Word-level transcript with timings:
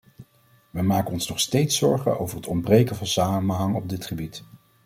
Wij 0.69 0.83
maken 0.83 1.11
ons 1.13 1.27
nog 1.29 1.39
steeds 1.39 1.77
zorgen 1.77 2.19
over 2.19 2.35
het 2.35 2.47
ontbreken 2.47 2.95
van 2.95 3.07
samenhang 3.07 3.75
op 3.75 3.89
dit 3.89 4.05
gebied. 4.05 4.43